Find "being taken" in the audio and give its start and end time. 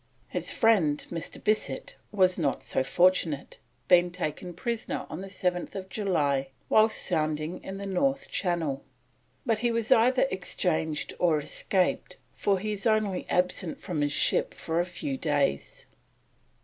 3.87-4.51